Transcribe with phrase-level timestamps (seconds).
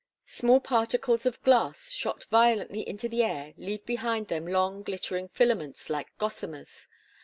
[0.25, 5.91] Small particles of glass shot violently into the air leave behind them long, glittering filaments,
[5.91, 6.87] like gossamers.